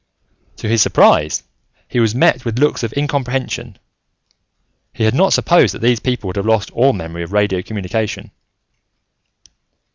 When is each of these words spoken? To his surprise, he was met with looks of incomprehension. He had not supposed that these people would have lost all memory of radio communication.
To 0.55 0.67
his 0.67 0.81
surprise, 0.81 1.43
he 1.87 1.99
was 1.99 2.15
met 2.15 2.43
with 2.43 2.57
looks 2.57 2.81
of 2.81 2.91
incomprehension. 2.97 3.77
He 4.93 5.03
had 5.03 5.13
not 5.13 5.31
supposed 5.31 5.75
that 5.75 5.81
these 5.83 5.99
people 5.99 6.25
would 6.27 6.37
have 6.37 6.45
lost 6.47 6.71
all 6.71 6.91
memory 6.93 7.21
of 7.21 7.33
radio 7.33 7.61
communication. 7.61 8.31